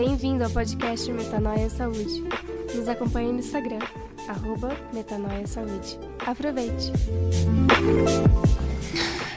[0.00, 2.24] Bem-vindo ao podcast Metanoia Saúde.
[2.74, 3.80] Nos acompanhe no Instagram,
[4.26, 5.98] arroba Metanoia Saúde.
[6.26, 6.90] Aproveite!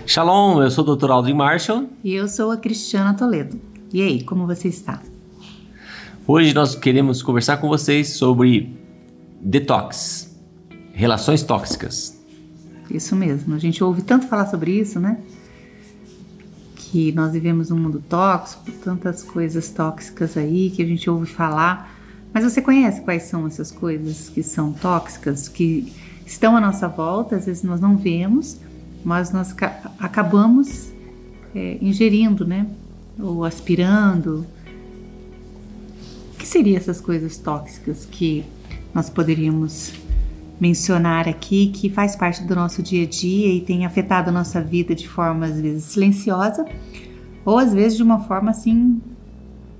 [0.06, 1.12] Shalom, eu sou o Dr.
[1.12, 1.90] Aldrin Marshall.
[2.02, 3.60] E eu sou a Cristiana Toledo.
[3.92, 5.02] E aí, como você está?
[6.26, 8.74] Hoje nós queremos conversar com vocês sobre
[9.42, 10.34] detox,
[10.94, 12.24] relações tóxicas.
[12.90, 15.22] Isso mesmo, a gente ouve tanto falar sobre isso, né?
[16.94, 21.92] Que nós vivemos um mundo tóxico, tantas coisas tóxicas aí que a gente ouve falar.
[22.32, 25.92] Mas você conhece quais são essas coisas que são tóxicas, que
[26.24, 28.60] estão à nossa volta, às vezes nós não vemos,
[29.04, 29.56] mas nós
[29.98, 30.92] acabamos
[31.56, 32.68] é, ingerindo, né?
[33.20, 34.46] Ou aspirando.
[36.32, 38.46] O que seriam essas coisas tóxicas que
[38.94, 39.94] nós poderíamos
[40.64, 44.62] mencionar aqui que faz parte do nosso dia a dia e tem afetado a nossa
[44.62, 46.66] vida de forma às vezes silenciosa
[47.44, 49.02] ou às vezes de uma forma assim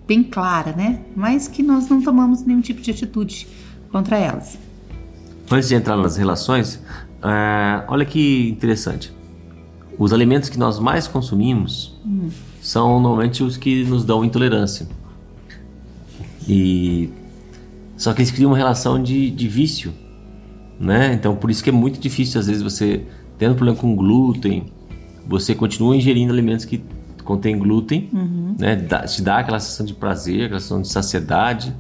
[0.06, 1.00] bem clara, né?
[1.16, 3.48] Mas que nós não tomamos nenhum tipo de atitude
[3.94, 4.58] contra elas.
[5.50, 9.14] Antes de entrar nas relações, uh, olha que interessante.
[9.98, 12.28] Os alimentos que nós mais consumimos hum.
[12.62, 14.86] são normalmente os que nos dão intolerância.
[16.46, 17.10] E
[17.96, 20.03] só que eles criam uma relação de, de vício
[20.80, 21.14] né?
[21.14, 23.04] Então por isso que é muito difícil às vezes você
[23.38, 24.66] tendo problema com glúten,
[25.28, 26.84] você continua ingerindo alimentos que
[27.24, 28.56] contêm glúten, uhum.
[28.60, 28.76] né?
[28.76, 31.74] Dá, te dá aquela sensação de prazer, aquela sensação de saciedade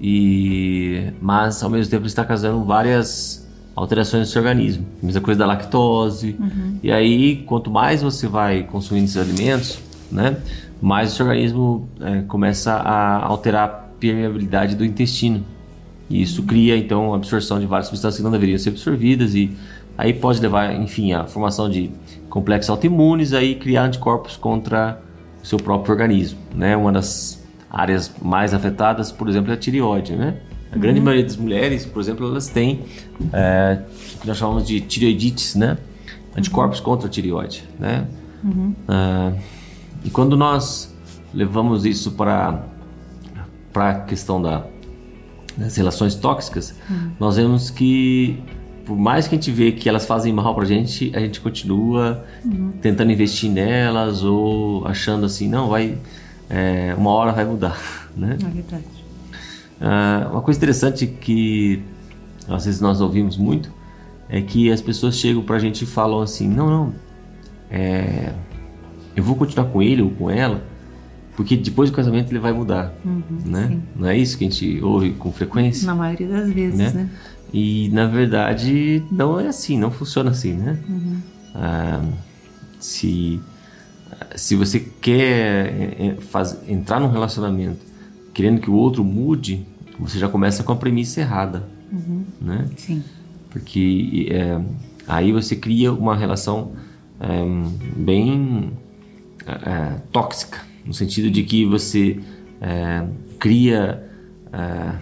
[0.00, 4.86] e mas ao mesmo tempo está causando várias alterações no seu organismo.
[5.02, 6.36] A mesma coisa da lactose.
[6.38, 6.78] Uhum.
[6.82, 9.78] E aí quanto mais você vai consumindo esses alimentos,
[10.10, 10.36] né?
[10.80, 15.44] Mais o seu organismo é, começa a alterar a permeabilidade do intestino.
[16.08, 19.50] E isso cria então a absorção de várias substâncias que não deveriam ser absorvidas e
[19.96, 21.90] aí pode levar, enfim, à formação de
[22.28, 25.00] complexos autoimunes, aí criar anticorpos contra
[25.42, 26.76] o seu próprio organismo, né?
[26.76, 30.36] Uma das áreas mais afetadas, por exemplo, é a tireoide, né?
[30.72, 31.04] A grande uhum.
[31.04, 32.80] maioria das mulheres, por exemplo, elas têm
[33.32, 33.80] é,
[34.16, 35.78] o que nós chamamos de tireoidites, né?
[36.36, 36.84] Anticorpos uhum.
[36.84, 38.06] contra a tireoide, né?
[38.42, 38.74] Uhum.
[38.88, 39.38] Uh,
[40.04, 40.94] e quando nós
[41.32, 42.62] levamos isso para
[43.72, 44.64] para a questão da
[45.56, 46.74] nas relações tóxicas,
[47.18, 48.42] nós vemos que
[48.84, 52.24] por mais que a gente vê que elas fazem mal pra gente, a gente continua
[52.44, 52.72] uhum.
[52.82, 55.96] tentando investir nelas ou achando assim, não, vai
[56.50, 57.78] é, uma hora vai mudar,
[58.16, 58.36] né?
[58.40, 58.84] É verdade.
[59.80, 61.82] Uh, uma coisa interessante que
[62.48, 63.72] às vezes nós ouvimos muito
[64.28, 66.94] é que as pessoas chegam pra gente e falam assim, não, não,
[67.70, 68.32] é,
[69.16, 70.62] eu vou continuar com ele ou com ela
[71.36, 73.68] porque depois do casamento ele vai mudar, uhum, né?
[73.68, 73.82] Sim.
[73.96, 75.86] Não é isso que a gente ouve com frequência?
[75.86, 76.90] Na maioria das vezes, né?
[76.90, 77.10] né?
[77.52, 80.78] E na verdade não é assim, não funciona assim, né?
[80.88, 81.18] Uhum.
[81.54, 82.02] Ah,
[82.78, 83.40] se
[84.36, 87.84] se você quer é, é, faz, entrar num relacionamento
[88.32, 89.66] querendo que o outro mude,
[89.98, 92.24] você já começa com a premissa errada, uhum.
[92.40, 92.66] né?
[92.76, 93.02] Sim.
[93.50, 94.60] Porque é,
[95.06, 96.72] aí você cria uma relação
[97.20, 97.44] é,
[97.96, 98.72] bem
[99.46, 102.20] é, tóxica no sentido de que você
[102.60, 103.04] é,
[103.38, 104.04] cria,
[104.52, 104.92] é,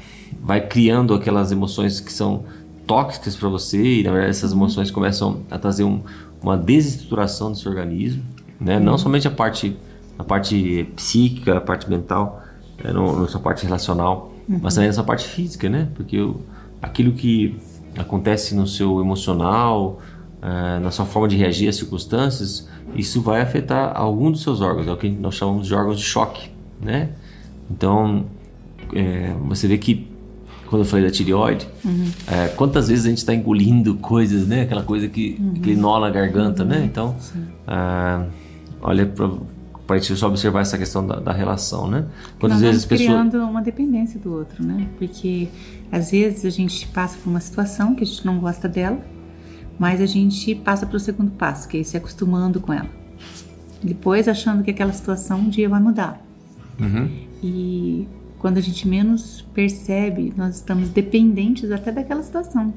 [0.42, 2.44] vai criando aquelas emoções que são
[2.86, 6.02] tóxicas para você e na verdade essas emoções começam a trazer um,
[6.42, 8.22] uma desestruturação do seu organismo,
[8.60, 8.78] né?
[8.78, 9.76] Não somente a parte
[10.18, 12.42] a parte psíquica, a parte mental,
[12.78, 14.60] é, parte relacional, uhum.
[14.62, 15.88] mas também na parte física, né?
[15.94, 16.40] Porque o,
[16.80, 17.56] aquilo que
[17.96, 20.00] acontece no seu emocional,
[20.42, 24.86] uh, na sua forma de reagir às circunstâncias, isso vai afetar algum dos seus órgãos,
[24.86, 27.10] é o que nós chamamos de órgãos de choque, né?
[27.70, 28.26] Então,
[28.94, 30.10] é, você vê que
[30.66, 32.10] quando eu falei da tireoide, uhum.
[32.26, 34.62] é, quantas vezes a gente está engolindo coisas, né?
[34.62, 35.52] Aquela coisa que, uhum.
[35.56, 36.76] aquele nó na garganta, né?
[36.76, 36.80] uhum.
[36.80, 36.86] né?
[36.86, 37.16] Então,
[37.66, 38.26] ah,
[38.80, 39.30] olha para
[39.86, 42.06] para a gente só observar essa questão da, da relação, né?
[42.38, 44.86] Quantas Nós vezes pessoas criando uma dependência do outro, né?
[44.96, 45.48] Porque
[45.90, 48.98] às vezes a gente passa por uma situação que a gente não gosta dela
[49.78, 52.88] mas a gente passa para o segundo passo, que é se acostumando com ela.
[53.82, 56.24] Depois achando que aquela situação um dia vai mudar.
[56.78, 57.10] Uhum.
[57.42, 58.08] E
[58.38, 62.72] quando a gente menos percebe, nós estamos dependentes até daquela situação,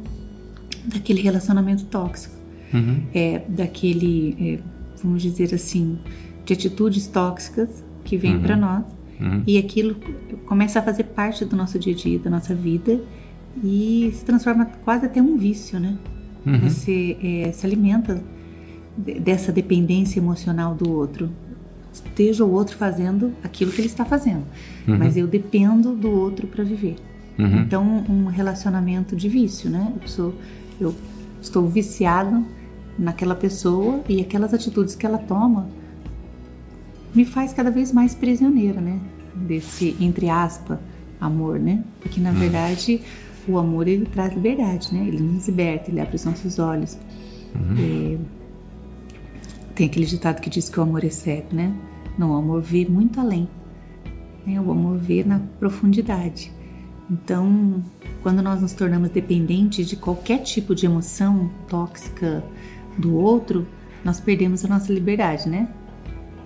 [0.85, 2.35] daquele relacionamento tóxico,
[2.73, 3.03] uhum.
[3.13, 4.59] é, daquele, é,
[5.01, 5.99] vamos dizer assim,
[6.45, 8.41] de atitudes tóxicas que vêm uhum.
[8.41, 8.85] para nós.
[9.19, 9.43] Uhum.
[9.47, 9.95] E aquilo
[10.45, 13.01] começa a fazer parte do nosso dia a dia, da nossa vida
[13.63, 15.97] e se transforma quase até um vício, né?
[16.45, 16.59] Uhum.
[16.69, 18.21] Você é, se alimenta
[18.97, 21.29] dessa dependência emocional do outro.
[21.91, 24.43] Esteja o outro fazendo aquilo que ele está fazendo,
[24.87, 24.97] uhum.
[24.97, 26.95] mas eu dependo do outro para viver.
[27.37, 27.61] Uhum.
[27.61, 29.93] Então, um relacionamento de vício, né?
[30.01, 30.33] Eu, sou,
[30.79, 30.95] eu
[31.41, 32.45] estou viciado
[32.97, 35.67] naquela pessoa e aquelas atitudes que ela toma
[37.13, 38.99] me faz cada vez mais prisioneira, né?
[39.35, 40.79] desse entre aspas
[41.19, 41.83] amor, né?
[41.99, 42.35] Porque na hum.
[42.35, 43.01] verdade
[43.47, 45.07] o amor ele traz liberdade, né?
[45.07, 46.97] Ele nos liberta, ele abre os nossos olhos.
[47.55, 48.17] Uhum.
[48.17, 48.17] É,
[49.75, 51.73] tem aquele ditado que diz que o amor é cego, né?
[52.17, 53.47] Não, o amor vê muito além.
[54.45, 54.59] Né?
[54.59, 56.51] O amor vê na profundidade.
[57.09, 57.83] Então,
[58.23, 62.43] quando nós nos tornamos dependentes de qualquer tipo de emoção tóxica
[62.97, 63.67] do outro,
[64.03, 65.67] nós perdemos a nossa liberdade, né?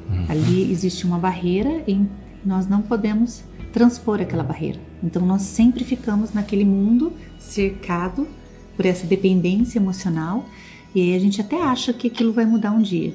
[0.10, 0.26] Uhum.
[0.28, 2.06] Ali existe uma barreira e
[2.44, 4.80] nós não podemos transpor aquela barreira.
[5.04, 8.28] Então nós sempre ficamos naquele mundo cercado
[8.76, 10.48] por essa dependência emocional
[10.94, 13.14] e aí a gente até acha que aquilo vai mudar um dia,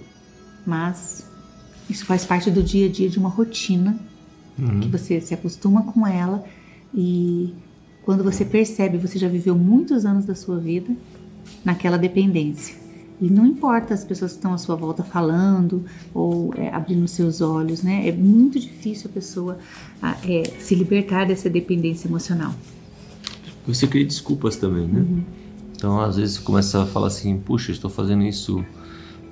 [0.66, 1.26] mas
[1.88, 3.98] isso faz parte do dia a dia de uma rotina
[4.58, 4.80] uhum.
[4.80, 6.44] que você se acostuma com ela
[6.94, 7.52] e
[8.04, 10.94] quando você percebe, você já viveu muitos anos da sua vida
[11.64, 12.83] naquela dependência.
[13.20, 17.40] E não importa as pessoas que estão à sua volta falando ou é, abrindo seus
[17.40, 18.08] olhos, né?
[18.08, 19.58] É muito difícil a pessoa
[20.24, 22.52] é, se libertar dessa dependência emocional.
[23.66, 25.00] Você cria desculpas também, né?
[25.00, 25.22] Uhum.
[25.76, 28.64] Então, às vezes, começa a falar assim: puxa, estou fazendo isso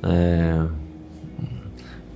[0.03, 0.67] é,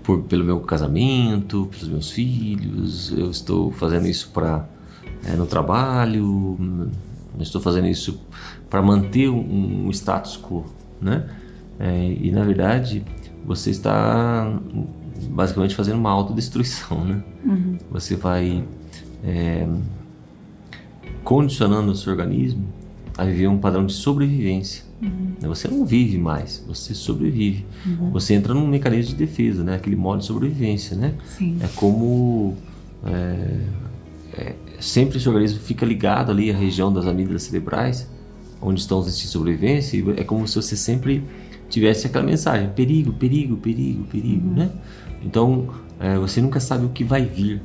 [0.02, 4.68] por, pelo meu casamento, pelos meus filhos, eu estou fazendo isso para
[5.24, 6.56] é, no trabalho,
[7.36, 8.20] eu estou fazendo isso
[8.70, 10.64] para manter um, um status quo,
[11.00, 11.28] né?
[11.78, 13.04] É, e na verdade,
[13.44, 14.58] você está
[15.30, 17.22] basicamente fazendo uma autodestruição, né?
[17.44, 17.78] Uhum.
[17.90, 18.64] Você vai
[19.24, 19.66] é,
[21.24, 22.64] condicionando o seu organismo
[23.16, 24.84] a viver um padrão de sobrevivência.
[25.02, 25.34] Uhum.
[25.48, 27.64] Você não vive mais, você sobrevive.
[27.84, 28.10] Uhum.
[28.10, 29.74] Você entra num mecanismo de defesa, né?
[29.76, 31.14] Aquele modo de sobrevivência, né?
[31.36, 31.58] Sim.
[31.60, 32.56] É como
[33.04, 33.60] é,
[34.34, 38.08] é, sempre o seu organismo fica ligado ali à região das amígdalas cerebrais,
[38.60, 40.02] onde estão os instintos de sobrevivência.
[40.16, 41.22] é como se você sempre
[41.68, 44.54] tivesse aquela mensagem: perigo, perigo, perigo, perigo, uhum.
[44.54, 44.70] né?
[45.22, 45.68] Então
[45.98, 47.62] é, você nunca sabe o que vai vir.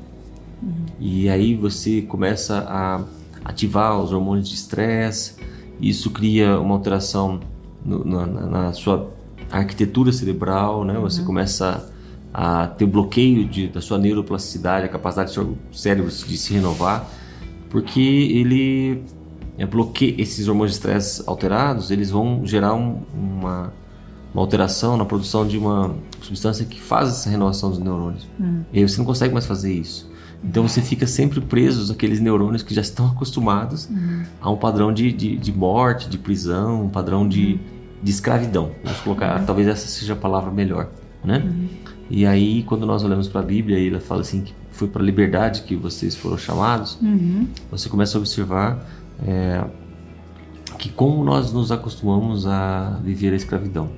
[0.61, 0.85] Uhum.
[0.99, 3.03] E aí você começa a
[3.43, 5.35] ativar os hormônios de estresse,
[5.79, 7.39] isso cria uma alteração
[7.83, 9.11] no, na, na, sua
[9.51, 10.97] arquitetura cerebral, né?
[10.99, 11.27] Você uhum.
[11.27, 11.91] começa
[12.33, 17.09] a ter bloqueio de, da sua neuroplasticidade, a capacidade do seu cérebro de se renovar,
[17.69, 19.03] porque ele
[19.57, 23.73] é, bloqueia esses hormônios de estresse alterados, eles vão gerar um, uma
[24.33, 28.27] uma alteração na produção de uma substância que faz essa renovação dos neurônios.
[28.39, 28.61] Hum.
[28.71, 30.09] E aí você não consegue mais fazer isso.
[30.43, 34.23] Então você fica sempre preso àqueles neurônios que já estão acostumados uhum.
[34.41, 37.59] a um padrão de, de, de, morte, de prisão, um padrão de, uhum.
[38.01, 38.71] de escravidão.
[38.83, 39.45] Vamos colocar, uhum.
[39.45, 40.89] talvez essa seja a palavra melhor,
[41.23, 41.43] né?
[41.45, 41.67] Uhum.
[42.09, 45.05] E aí quando nós olhamos para a Bíblia, ela fala assim que foi para a
[45.05, 46.97] liberdade que vocês foram chamados.
[47.01, 47.47] Uhum.
[47.69, 48.83] Você começa a observar
[49.25, 49.63] é,
[50.79, 53.89] que como nós nos acostumamos a viver a escravidão.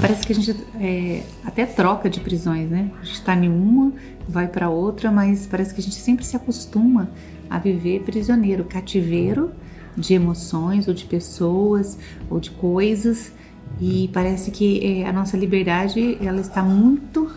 [0.00, 2.90] Parece que a gente é, até troca de prisões, né?
[3.00, 3.92] A gente está em uma,
[4.28, 7.10] vai para outra, mas parece que a gente sempre se acostuma
[7.48, 9.52] a viver prisioneiro, cativeiro
[9.96, 11.98] de emoções ou de pessoas
[12.30, 13.32] ou de coisas
[13.80, 17.30] e parece que é, a nossa liberdade ela está muito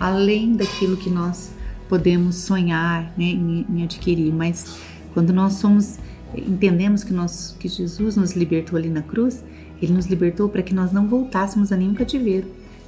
[0.00, 1.52] além daquilo que nós
[1.88, 4.78] podemos sonhar né, em, em adquirir, mas
[5.14, 5.98] quando nós somos
[6.36, 9.42] entendemos que nós que Jesus nos libertou ali na cruz,
[9.80, 12.46] ele nos libertou para que nós não voltássemos a nenhum cativeiro,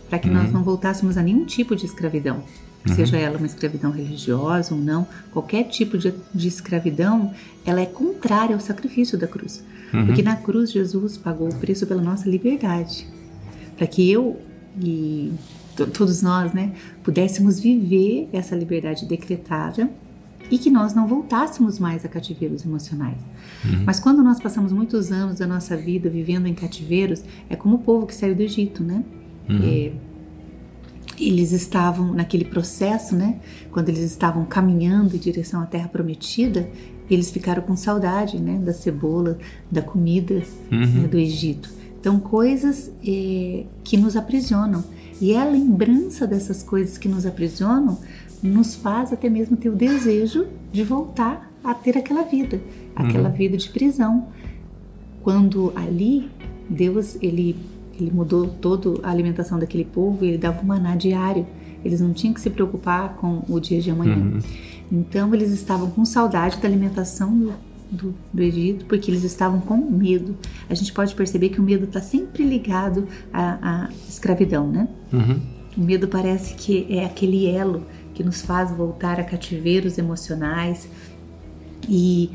[0.09, 0.35] para que uhum.
[0.35, 2.43] nós não voltássemos a nenhum tipo de escravidão.
[2.87, 2.95] Uhum.
[2.95, 7.33] Seja ela uma escravidão religiosa ou não, qualquer tipo de, de escravidão,
[7.65, 9.63] ela é contrária ao sacrifício da cruz.
[9.93, 10.07] Uhum.
[10.07, 13.07] Porque na cruz Jesus pagou o preço pela nossa liberdade.
[13.77, 14.41] Para que eu
[14.81, 15.33] e
[15.93, 19.89] todos nós, né, pudéssemos viver essa liberdade decretada
[20.51, 23.19] e que nós não voltássemos mais a cativeiros emocionais.
[23.65, 23.85] Uhum.
[23.87, 27.79] Mas quando nós passamos muitos anos da nossa vida vivendo em cativeiros, é como o
[27.79, 29.05] povo que saiu do Egito, né?
[29.49, 29.61] Uhum.
[29.63, 29.93] É,
[31.19, 33.41] eles estavam naquele processo, né?
[33.71, 36.69] Quando eles estavam caminhando em direção à Terra Prometida,
[37.11, 38.59] eles ficaram com saudade, né?
[38.59, 39.39] Da cebola,
[39.71, 40.43] da comida
[40.73, 41.03] uhum.
[41.03, 41.71] né, do Egito.
[42.01, 44.83] Então, coisas é, que nos aprisionam.
[45.21, 47.99] E é a lembrança dessas coisas que nos aprisionam
[48.43, 52.61] nos faz até mesmo ter o desejo de voltar a ter aquela vida,
[52.97, 53.35] aquela uhum.
[53.35, 54.29] vida de prisão.
[55.23, 56.31] Quando ali
[56.69, 57.57] Deus ele
[58.01, 61.47] ele mudou toda a alimentação daquele povo, ele dava um maná diário.
[61.85, 64.17] Eles não tinham que se preocupar com o dia de amanhã.
[64.17, 64.39] Uhum.
[64.91, 67.53] Então eles estavam com saudade da alimentação do,
[67.91, 70.37] do, do, Egito, porque eles estavam com medo.
[70.69, 74.89] A gente pode perceber que o medo está sempre ligado à, à escravidão, né?
[75.13, 75.41] Uhum.
[75.77, 77.83] O medo parece que é aquele elo
[78.21, 80.87] que nos faz voltar a cativeiros emocionais
[81.89, 82.31] e,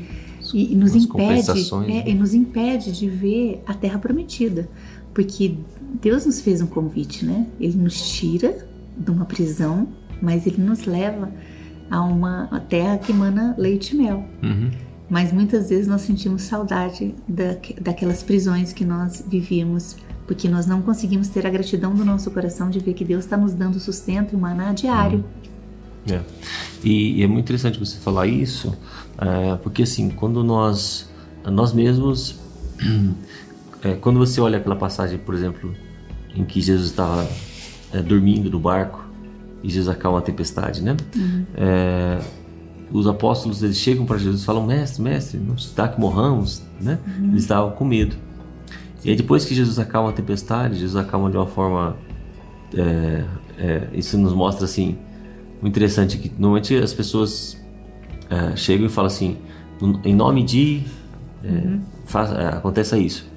[0.52, 2.04] e, nos impede é, né?
[2.08, 4.68] e nos impede de ver a terra prometida,
[5.14, 5.54] porque
[6.02, 7.46] Deus nos fez um convite, né?
[7.60, 8.66] Ele nos tira
[8.96, 9.86] de uma prisão,
[10.20, 11.30] mas ele nos leva
[11.88, 14.24] a uma terra que emana leite e mel.
[14.42, 14.72] Uhum.
[15.08, 20.82] Mas muitas vezes nós sentimos saudade da, daquelas prisões que nós vivíamos, porque nós não
[20.82, 24.34] conseguimos ter a gratidão do nosso coração de ver que Deus está nos dando sustento
[24.34, 25.18] e maná diário.
[25.18, 25.55] Uhum.
[26.10, 26.20] É.
[26.84, 28.76] E, e, é muito interessante você falar isso,
[29.18, 31.10] é, porque assim, quando nós,
[31.44, 32.38] nós mesmos,
[33.82, 35.74] é, quando você olha aquela passagem, por exemplo,
[36.34, 37.28] em que Jesus estava
[37.92, 39.04] é, dormindo no barco
[39.62, 40.96] e Jesus acalma a tempestade, né?
[41.14, 41.46] Uhum.
[41.56, 42.20] É,
[42.92, 46.98] os apóstolos eles chegam para Jesus e falam: Mestre, mestre, não está que morramos, né?
[47.06, 47.30] Uhum.
[47.30, 48.16] Eles estavam com medo.
[49.04, 51.96] E aí depois que Jesus acalma a tempestade, Jesus acalma de uma forma,
[52.74, 54.98] é, isso nos mostra assim,
[55.62, 57.60] o interessante é que normalmente as pessoas
[58.30, 59.36] é, chegam e falam assim,
[60.04, 60.82] em nome de,
[61.44, 61.80] é, uhum.
[62.04, 63.30] faz, é, aconteça isso.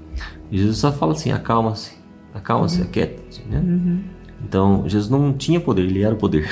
[0.52, 1.94] E Jesus só fala assim, acalma-se,
[2.34, 2.88] acalma-se, uhum.
[2.88, 3.60] aquieta-se, né?
[3.60, 4.02] Uhum.
[4.44, 6.50] Então Jesus não tinha poder, ele era o poder.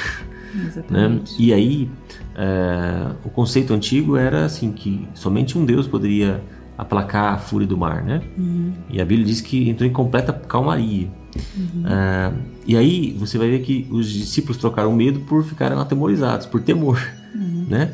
[0.90, 1.20] Né?
[1.38, 1.90] E aí
[2.36, 6.42] é, o conceito antigo era assim que somente um Deus poderia
[6.78, 8.22] aplacar a fúria do mar, né?
[8.38, 8.74] Uhum.
[8.90, 11.10] E a Bíblia diz que entrou em completa calmaria.
[11.56, 11.88] Uhum.
[11.88, 12.34] É,
[12.66, 17.02] e aí você vai ver que os discípulos trocaram medo por ficarem atemorizados, por temor,
[17.34, 17.66] uhum.
[17.70, 17.94] né?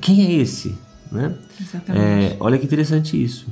[0.00, 0.74] Quem é esse,
[1.10, 1.34] né?
[1.88, 3.46] É, olha que interessante isso,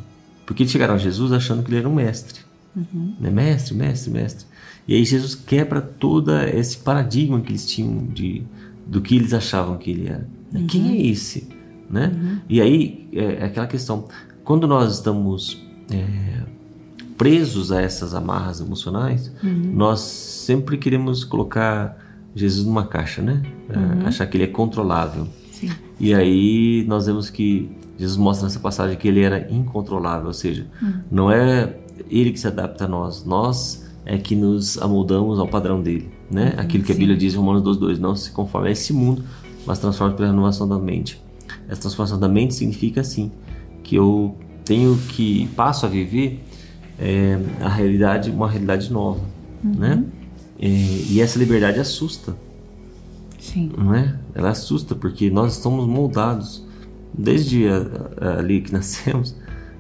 [0.47, 2.41] porque eles chegaram a Jesus achando que ele era um mestre,
[2.77, 3.15] uhum.
[3.21, 3.31] né?
[3.31, 4.47] Mestre, mestre, mestre.
[4.89, 8.43] E aí Jesus quebra todo esse paradigma que eles tinham de
[8.87, 10.27] do que eles achavam que ele era.
[10.53, 10.67] Uhum.
[10.67, 11.49] Quem é esse,
[11.89, 12.13] né?
[12.13, 12.39] Uhum.
[12.49, 14.09] E aí é, é aquela questão,
[14.43, 16.43] quando nós estamos é,
[17.21, 19.73] presos a essas amarras emocionais, uhum.
[19.75, 21.99] nós sempre queremos colocar
[22.35, 23.43] Jesus numa caixa, né?
[23.69, 24.07] É, Uhum.
[24.07, 25.27] achar que ele é controlável.
[25.53, 25.69] Sim.
[26.01, 30.67] E aí nós vemos que Jesus mostra nessa passagem que ele era incontrolável, ou seja,
[30.81, 30.93] Uhum.
[31.11, 31.77] não é
[32.11, 36.55] ele que se adapta a nós, nós é que nos amoldamos ao padrão dele, né?
[36.57, 36.95] Aquilo que a.
[36.95, 39.23] Bíblia diz em Romanos 2:2, não se conforme a esse mundo,
[39.67, 41.21] mas transforme pela renovação da mente.
[41.69, 43.31] Essa transformação da mente significa assim
[43.83, 44.35] que eu
[44.65, 46.43] tenho que passo a viver
[47.01, 49.21] é, a realidade, uma realidade nova,
[49.65, 50.05] né?
[50.59, 52.37] E, e essa liberdade assusta,
[53.39, 53.73] Sim.
[53.77, 54.15] não é?
[54.35, 56.67] Ela assusta porque nós estamos moldados
[57.13, 57.87] desde a,
[58.21, 59.35] a, ali que nascemos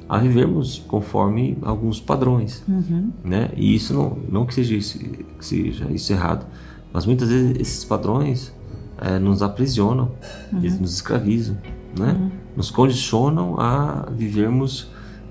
[0.09, 3.11] a vivermos conforme alguns padrões, Uhum.
[3.23, 3.51] né?
[3.57, 6.47] E isso não, não que seja isso, que seja isso errado,
[6.93, 8.53] mas muitas vezes esses padrões
[9.01, 10.11] eh, nos aprisionam,
[10.53, 11.57] eles nos escravizam,
[11.97, 12.31] né?
[12.57, 14.89] Nos condicionam a vivermos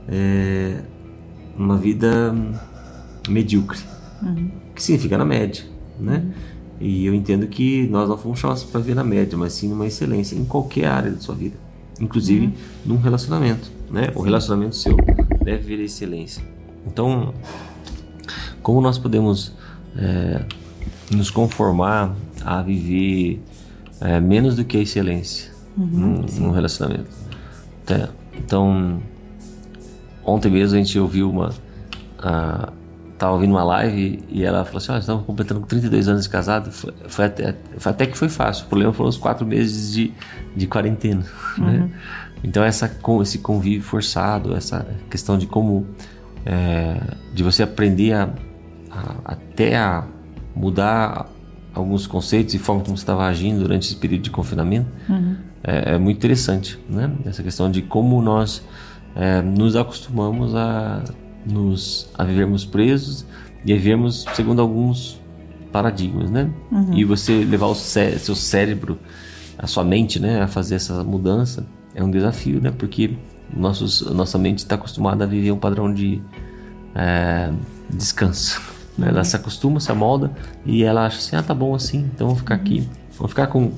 [0.07, 0.81] eh,
[1.59, 2.33] uma vida
[3.27, 3.79] medíocre,
[4.21, 4.49] Uhum.
[4.75, 5.63] que significa na média,
[5.99, 6.23] né?
[6.79, 9.85] E eu entendo que nós não fomos chamados para viver na média, mas sim numa
[9.85, 11.57] excelência em qualquer área da sua vida,
[11.99, 12.53] inclusive
[12.85, 14.11] num relacionamento, né?
[14.15, 14.95] O relacionamento seu
[15.43, 16.43] deve vir a excelência.
[16.87, 17.33] Então,
[18.61, 19.53] como nós podemos
[19.97, 20.43] é,
[21.11, 23.41] nos conformar a viver
[24.01, 27.09] é, menos do que a excelência num, num relacionamento?
[27.85, 28.09] Tá?
[28.37, 29.01] Então,
[30.29, 31.49] ontem mesmo a gente ouviu uma.
[32.21, 32.71] A,
[33.17, 36.71] tava ouvindo uma live e ela falou assim: ah, estamos completando 32 anos de casado.
[36.71, 38.65] Foi, foi até, foi até que foi fácil.
[38.65, 40.13] O problema foram os quatro meses de,
[40.55, 41.23] de quarentena.
[41.57, 41.89] Né?
[42.41, 42.89] Então, essa,
[43.21, 45.85] esse convívio forçado, essa questão de como.
[46.45, 46.95] é,
[47.33, 48.29] de você aprender a,
[48.89, 50.05] a- até a
[50.55, 51.25] mudar
[51.73, 54.87] alguns conceitos e forma como você estava agindo durante esse período de confinamento
[55.63, 57.11] é, é muito interessante, né?
[57.25, 58.63] Essa questão de como nós
[59.15, 61.03] é, nos acostumamos a
[61.45, 63.25] nos a vivermos presos
[63.65, 65.19] e a vivermos segundo alguns
[65.71, 66.49] paradigmas, né?
[66.93, 68.97] E você levar o cé- seu cérebro,
[69.57, 72.71] a sua mente, né, a fazer essa mudança é um desafio, né?
[72.71, 73.11] Porque
[73.55, 76.21] nossos, nossa mente está acostumada a viver um padrão de
[76.95, 77.51] é,
[77.89, 78.61] descanso.
[78.97, 79.07] né?
[79.09, 80.31] Ela se acostuma, se amolda
[80.65, 82.87] e ela acha assim, ah, tá bom assim, então vou ficar aqui,
[83.17, 83.71] vou ficar com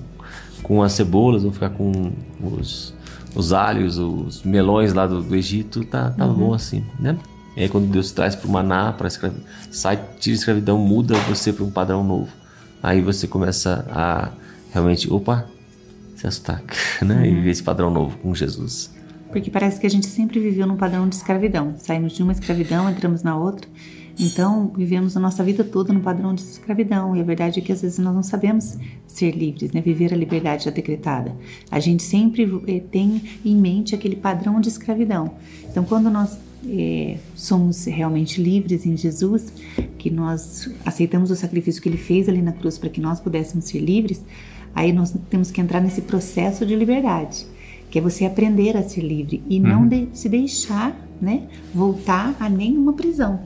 [0.64, 2.12] com as cebolas, vou ficar com
[2.42, 2.94] os,
[3.36, 7.18] os alhos, os melões lá do, do Egito, tá, tá bom assim, né?
[7.56, 9.10] E aí quando Deus traz para o maná, para
[9.72, 12.30] sai, tira a escravidão, muda você para um padrão novo.
[12.82, 14.30] Aí você começa a
[14.72, 15.46] realmente, opa,
[16.16, 16.64] se assustar,
[17.02, 17.28] né?
[17.28, 18.92] E viver esse padrão novo com Jesus.
[19.32, 21.74] Porque parece que a gente sempre viveu num padrão de escravidão.
[21.78, 23.68] Saímos de uma escravidão, entramos na outra.
[24.20, 27.16] Então, vivemos a nossa vida toda no padrão de escravidão.
[27.16, 28.78] E a verdade é que às vezes nós não sabemos
[29.08, 29.82] ser livres, né?
[29.82, 31.36] Viver a liberdade já decretada.
[31.70, 35.32] A gente sempre eh, tem em mente aquele padrão de escravidão.
[35.70, 36.38] Então, quando nós
[36.68, 39.52] eh, somos realmente livres em Jesus,
[39.98, 43.66] que nós aceitamos o sacrifício que Ele fez ali na cruz para que nós pudéssemos
[43.66, 44.24] ser livres,
[44.76, 47.46] aí nós temos que entrar nesse processo de liberdade
[47.90, 51.44] que é você aprender a ser livre e não de- se deixar, né,
[51.76, 53.42] voltar a nenhuma prisão.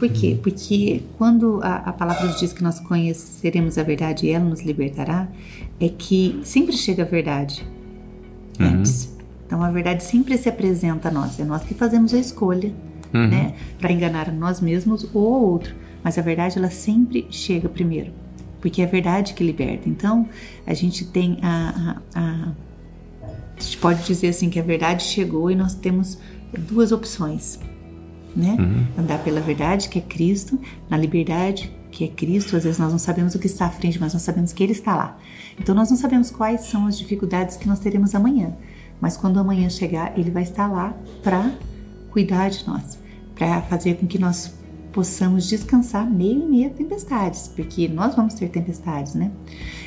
[0.00, 0.32] Por quê?
[0.32, 0.38] Uhum.
[0.38, 5.28] Porque quando a, a palavra diz que nós conheceremos a verdade e ela nos libertará,
[5.78, 7.64] é que sempre chega a verdade
[8.58, 8.66] uhum.
[8.66, 9.14] antes.
[9.46, 11.38] Então a verdade sempre se apresenta a nós.
[11.38, 12.72] É nós que fazemos a escolha,
[13.12, 13.28] uhum.
[13.28, 15.74] né, para enganar nós mesmos ou o outro.
[16.02, 18.10] Mas a verdade ela sempre chega primeiro,
[18.58, 19.86] porque é a verdade que liberta.
[19.86, 20.26] Então
[20.66, 22.52] a gente tem a, a, a
[23.54, 26.16] a gente pode dizer assim que a verdade chegou e nós temos
[26.58, 27.60] duas opções,
[28.34, 28.56] né?
[28.58, 29.02] Uhum.
[29.02, 30.58] Andar pela verdade, que é Cristo,
[30.88, 32.56] na liberdade, que é Cristo.
[32.56, 34.72] Às vezes nós não sabemos o que está à frente, mas nós sabemos que Ele
[34.72, 35.18] está lá.
[35.58, 38.54] Então nós não sabemos quais são as dificuldades que nós teremos amanhã,
[39.00, 41.52] mas quando amanhã chegar, Ele vai estar lá para
[42.10, 42.98] cuidar de nós,
[43.34, 44.54] para fazer com que nós
[44.92, 49.30] possamos descansar meio e meio tempestades, porque nós vamos ter tempestades, né?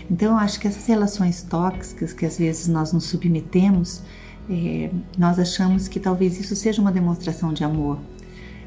[0.09, 4.01] Então eu acho que essas relações tóxicas que às vezes nós nos submetemos,
[4.49, 7.99] é, nós achamos que talvez isso seja uma demonstração de amor,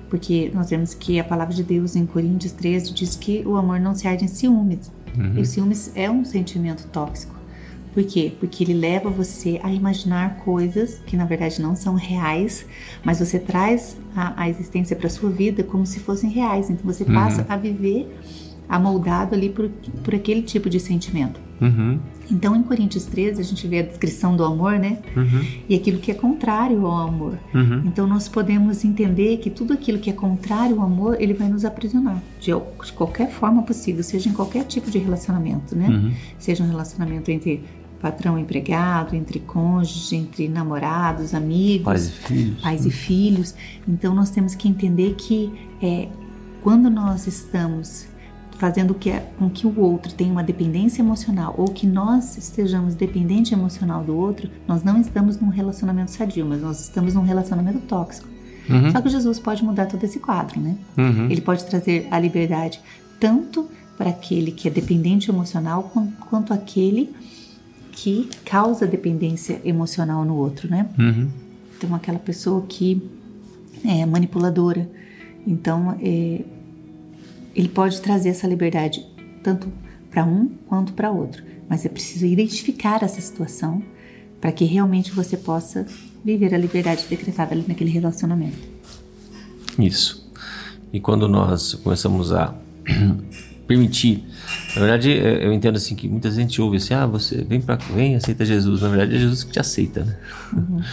[0.09, 3.81] porque nós vemos que a palavra de Deus em Coríntios 13 diz que o amor
[3.81, 4.91] não se arde em ciúmes.
[5.17, 5.39] Uhum.
[5.39, 7.35] E o ciúmes é um sentimento tóxico.
[7.93, 8.31] Por quê?
[8.39, 12.67] Porque ele leva você a imaginar coisas que na verdade não são reais,
[13.03, 16.69] mas você traz a, a existência para sua vida como se fossem reais.
[16.69, 17.47] Então você passa uhum.
[17.49, 18.07] a viver
[18.69, 19.69] amoldado ali por,
[20.03, 21.41] por aquele tipo de sentimento.
[21.61, 21.99] Uhum.
[22.31, 24.99] Então, em Coríntios 13, a gente vê a descrição do amor, né?
[25.17, 25.45] Uhum.
[25.69, 27.39] E aquilo que é contrário ao amor.
[27.55, 27.83] Uhum.
[27.87, 31.65] Então, nós podemos entender que tudo aquilo que é contrário ao amor, ele vai nos
[31.65, 35.89] aprisionar de, de qualquer forma possível, seja em qualquer tipo de relacionamento, né?
[35.89, 36.13] Uhum.
[36.39, 37.63] Seja um relacionamento entre
[38.01, 42.61] patrão empregado, entre cônjuges, entre namorados, amigos, pais e filhos.
[42.61, 43.55] Pais e filhos.
[43.89, 46.09] Então, nós temos que entender que é,
[46.63, 48.09] quando nós estamos
[48.59, 53.55] fazendo que, com que o outro tenha uma dependência emocional ou que nós estejamos dependente
[53.55, 58.29] emocional do outro, nós não estamos num relacionamento sadio, mas nós estamos num relacionamento tóxico.
[58.69, 58.91] Uhum.
[58.91, 60.77] Só que Jesus pode mudar todo esse quadro, né?
[60.97, 61.31] Uhum.
[61.31, 62.81] Ele pode trazer a liberdade
[63.21, 65.93] tanto para aquele que é dependente emocional
[66.29, 67.15] quanto aquele
[67.93, 70.89] que causa dependência emocional no outro, né?
[70.99, 71.29] Uhum.
[71.77, 73.03] Então aquela pessoa que
[73.85, 74.89] é manipuladora,
[75.47, 76.43] então é,
[77.57, 79.05] ele pode trazer essa liberdade
[79.43, 79.73] tanto
[80.11, 83.83] para um quanto para outro, mas é preciso identificar essa situação
[84.41, 85.87] para que realmente você possa
[86.23, 88.59] viver a liberdade decretada ali naquele relacionamento.
[89.79, 90.31] Isso.
[90.93, 92.55] E quando nós começamos a
[93.67, 94.25] permitir,
[94.75, 97.77] na verdade, é, eu entendo assim que muita gente ouve assim, ah, você vem para
[97.77, 98.83] vem, aceita Jesus.
[98.83, 100.17] Na verdade, é Jesus que te aceita, né?
[100.53, 100.81] Uhum.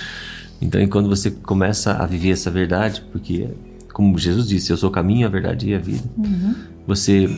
[0.62, 3.50] Então, quando você começa a viver essa verdade, porque
[3.94, 6.04] como Jesus disse, eu sou o caminho, a verdade e a vida.
[6.18, 6.56] Uhum.
[6.88, 7.30] Você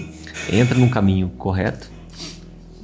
[0.51, 1.91] entra num caminho correto,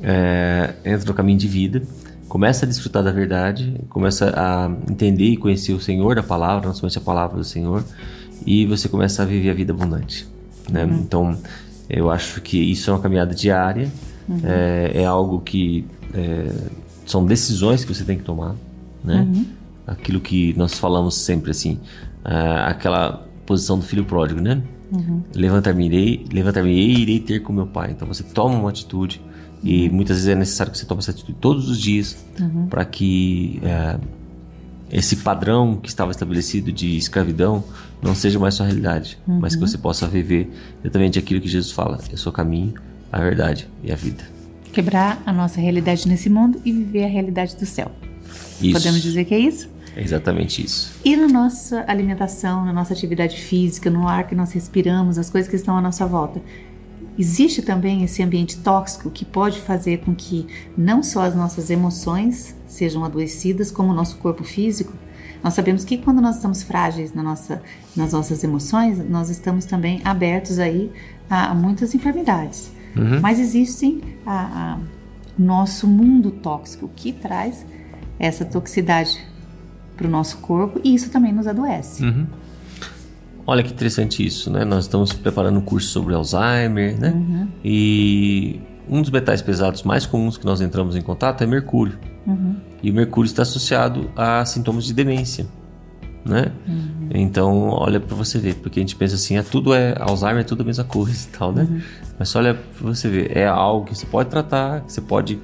[0.03, 1.81] é, entra no caminho de vida,
[2.27, 6.75] começa a desfrutar da verdade, começa a entender e conhecer o Senhor da palavra, não
[6.75, 7.83] somente a palavra do Senhor,
[8.45, 10.27] e você começa a viver a vida abundante.
[10.69, 10.83] Né?
[10.85, 10.99] Uhum.
[10.99, 11.37] Então,
[11.89, 13.89] eu acho que isso é uma caminhada diária,
[14.27, 14.41] uhum.
[14.43, 16.53] é, é, algo que é,
[17.05, 18.55] são decisões que você tem que tomar,
[19.03, 19.21] né?
[19.21, 19.45] Uhum.
[19.87, 21.79] Aquilo que nós falamos sempre assim,
[22.23, 24.61] é, aquela posição do filho pródigo, né?
[24.89, 25.21] Uhum.
[25.35, 27.91] Levantar-me-irei, levantar-me-ei e irei ter com meu pai.
[27.91, 29.21] Então você toma uma atitude
[29.61, 29.95] e uhum.
[29.95, 32.67] muitas vezes é necessário que você tome essa atitude todos os dias uhum.
[32.67, 33.99] para que é,
[34.89, 37.61] esse padrão que estava estabelecido de escravidão
[38.01, 39.67] não seja mais sua realidade, mas que uhum.
[39.67, 40.49] você possa viver
[40.81, 42.73] exatamente aquilo que Jesus fala: eu sou o caminho,
[43.11, 44.23] a verdade e a vida.
[44.71, 47.91] Quebrar a nossa realidade nesse mundo e viver a realidade do céu.
[48.61, 48.73] Isso.
[48.73, 49.69] Podemos dizer que é isso?
[49.95, 50.93] É exatamente isso.
[51.03, 55.49] E na nossa alimentação, na nossa atividade física, no ar que nós respiramos, as coisas
[55.49, 56.41] que estão à nossa volta.
[57.19, 62.55] Existe também esse ambiente tóxico que pode fazer com que não só as nossas emoções
[62.65, 64.93] sejam adoecidas, como o nosso corpo físico.
[65.43, 67.61] Nós sabemos que quando nós estamos frágeis na nossa,
[67.95, 70.89] nas nossas emoções, nós estamos também abertos aí
[71.29, 72.71] a, muitas enfermidades.
[72.95, 73.19] Uhum.
[73.19, 74.79] Mas existe a, a
[75.37, 77.65] nosso mundo tóxico que traz
[78.19, 79.19] essa toxicidade
[80.01, 82.03] para o nosso corpo e isso também nos adoece.
[82.03, 82.25] Uhum.
[83.45, 84.65] Olha que interessante isso, né?
[84.65, 87.11] Nós estamos preparando um curso sobre Alzheimer, né?
[87.11, 87.47] Uhum.
[87.63, 88.59] E
[88.89, 91.97] um dos metais pesados mais comuns que nós entramos em contato é mercúrio.
[92.25, 92.55] Uhum.
[92.81, 95.47] E o mercúrio está associado a sintomas de demência,
[96.25, 96.51] né?
[96.67, 97.09] Uhum.
[97.13, 100.43] Então, olha para você ver, porque a gente pensa assim, é tudo é Alzheimer, é
[100.43, 101.67] tudo a mesma coisa e tal, né?
[101.69, 101.81] Uhum.
[102.17, 105.39] Mas olha para você ver, é algo que você pode tratar, que você pode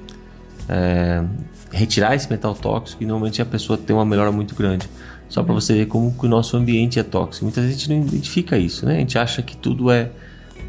[0.68, 1.24] é,
[1.72, 4.88] retirar esse metal tóxico e normalmente a pessoa tem uma melhora muito grande.
[5.28, 7.44] Só para você ver como que o nosso ambiente é tóxico.
[7.44, 8.96] Muita gente não identifica isso, né?
[8.96, 10.10] A gente acha que tudo é,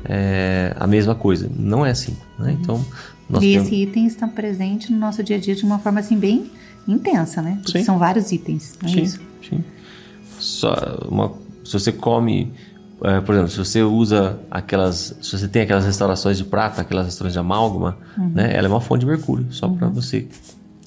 [0.03, 1.49] é a mesma coisa.
[1.57, 2.51] Não é assim, né?
[2.51, 2.57] Uhum.
[2.61, 2.85] Então,
[3.29, 3.67] nós e temos...
[3.67, 6.51] esse item está presente no nosso dia a dia de uma forma assim bem
[6.87, 7.61] intensa, né?
[7.85, 9.19] São vários itens, não é sim, isso?
[9.47, 9.63] Sim.
[10.39, 10.73] Só
[11.09, 11.31] uma,
[11.63, 12.51] se você come
[13.03, 17.05] é, por exemplo, se você usa aquelas, se você tem aquelas restaurações de prata, aquelas
[17.05, 18.29] restaurações de amálgama, uhum.
[18.29, 18.55] né?
[18.55, 19.77] Ela é uma fonte de mercúrio, só uhum.
[19.77, 20.27] para você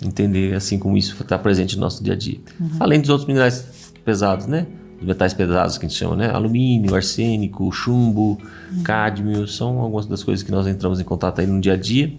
[0.05, 2.39] entender assim como isso está presente no nosso dia a dia.
[2.61, 2.71] Uhum.
[2.81, 4.67] Além dos outros minerais pesados, né?
[5.01, 6.31] Os metais pesados que a gente chama, né?
[6.31, 8.39] Alumínio, arsênico, chumbo,
[8.71, 8.83] uhum.
[8.83, 12.13] cádmio, são algumas das coisas que nós entramos em contato aí no dia a dia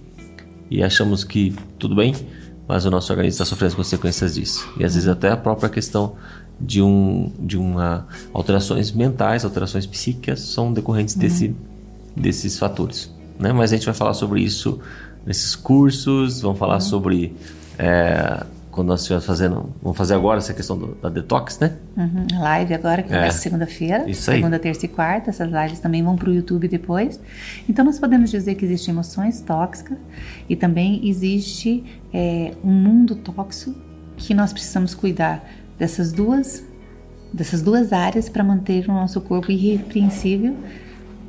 [0.71, 2.15] e achamos que tudo bem,
[2.67, 4.67] mas o nosso organismo está sofrendo as consequências disso.
[4.79, 6.15] E às vezes até a própria questão
[6.65, 11.21] de, um, de uma alterações mentais, alterações psíquicas são decorrentes uhum.
[11.21, 11.56] desse,
[12.15, 13.13] desses fatores.
[13.39, 13.52] Né?
[13.52, 14.80] Mas a gente vai falar sobre isso
[15.26, 16.82] nesses cursos, vamos falar uhum.
[16.82, 17.36] sobre
[17.78, 21.73] é, quando nós estivermos fazendo, vamos fazer agora essa questão do, da detox, né?
[21.95, 23.17] Uhum, live agora, que é.
[23.17, 24.10] começa segunda-feira.
[24.10, 24.38] Isso aí.
[24.38, 25.30] Segunda, terça e quarta.
[25.30, 27.19] Essas lives também vão para o YouTube depois.
[27.69, 29.97] Então, nós podemos dizer que existem emoções tóxicas
[30.49, 33.76] e também existe é, um mundo tóxico
[34.17, 36.63] que nós precisamos cuidar dessas duas,
[37.33, 40.55] dessas duas áreas para manter o nosso corpo irrepreensível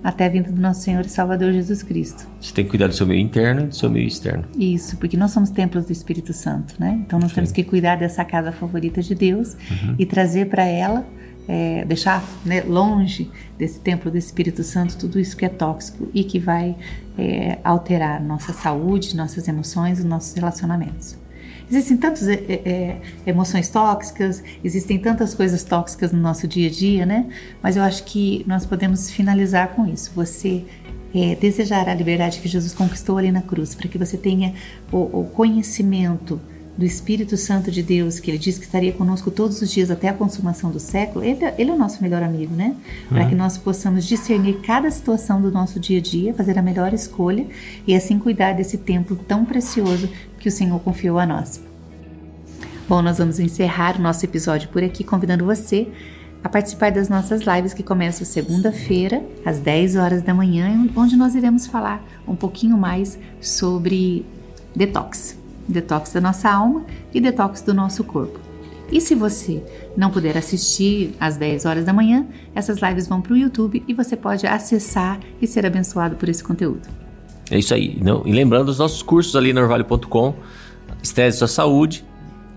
[0.05, 2.29] até a vinda do nosso Senhor e Salvador Jesus Cristo.
[2.39, 4.45] Você tem que cuidar do seu meio interno e do seu meio externo.
[4.55, 7.03] Isso, porque nós somos templos do Espírito Santo, né?
[7.07, 7.37] Então nós Sim.
[7.37, 9.95] temos que cuidar dessa casa favorita de Deus uhum.
[9.99, 11.07] e trazer para ela,
[11.49, 16.23] é, deixar né, longe desse templo do Espírito Santo tudo isso que é tóxico e
[16.23, 16.77] que vai
[17.17, 21.17] é, alterar nossa saúde, nossas emoções e nossos relacionamentos.
[21.71, 27.07] Existem tantas é, é, emoções tóxicas, existem tantas coisas tóxicas no nosso dia a dia,
[27.07, 27.27] né?
[27.63, 30.11] Mas eu acho que nós podemos finalizar com isso.
[30.15, 30.65] Você
[31.15, 34.55] é, desejar a liberdade que Jesus conquistou ali na cruz, para que você tenha
[34.93, 36.41] o, o conhecimento
[36.77, 40.09] do Espírito Santo de Deus, que ele diz que estaria conosco todos os dias até
[40.09, 42.75] a consumação do século, ele, ele é o nosso melhor amigo, né?
[43.09, 43.29] Para uhum.
[43.29, 47.47] que nós possamos discernir cada situação do nosso dia a dia, fazer a melhor escolha
[47.87, 50.09] e assim cuidar desse templo tão precioso
[50.39, 51.63] que o Senhor confiou a nós.
[52.89, 55.89] Bom, nós vamos encerrar o nosso episódio por aqui, convidando você
[56.43, 61.35] a participar das nossas lives que começam segunda-feira, às 10 horas da manhã, onde nós
[61.35, 64.27] iremos falar um pouquinho mais sobre
[64.77, 68.39] detox detox da nossa alma e detox do nosso corpo.
[68.93, 69.63] E se você
[69.97, 73.95] não puder assistir às 10 horas da manhã, essas lives vão para o YouTube e
[73.95, 76.83] você pode acessar e ser abençoado por esse conteúdo.
[77.51, 77.99] É isso aí.
[78.01, 80.35] Não, e lembrando os nossos cursos ali no orvalho.com,
[81.03, 82.05] Estresse Sua Saúde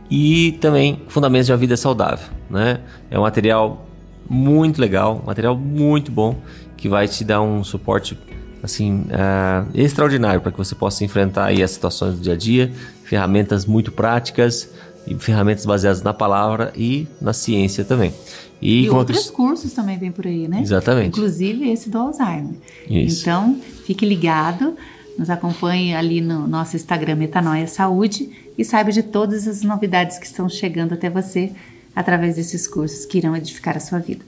[0.09, 2.27] e também Fundamentos de uma Vida Saudável.
[2.49, 2.81] Né?
[3.09, 3.85] É um material
[4.29, 6.35] muito legal, um material muito bom
[6.75, 8.17] que vai te dar um suporte
[8.61, 12.71] assim uh, extraordinário para que você possa enfrentar aí as situações do dia a dia,
[13.07, 14.69] ferramentas muito práticas
[15.07, 18.13] e ferramentas baseadas na palavra e na ciência também.
[18.61, 20.61] E, e outros cursos também vem por aí, né?
[20.61, 21.09] Exatamente.
[21.09, 22.55] Inclusive esse do Alzheimer.
[22.89, 23.21] Isso.
[23.21, 24.75] Então, fique ligado,
[25.17, 30.25] nos acompanhe ali no nosso Instagram Metanoia Saúde e saiba de todas as novidades que
[30.25, 31.51] estão chegando até você
[31.95, 34.25] através desses cursos que irão edificar a sua vida.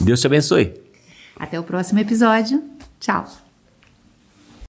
[0.00, 0.74] Deus te abençoe.
[1.36, 2.62] Até o próximo episódio.
[2.98, 3.43] Tchau!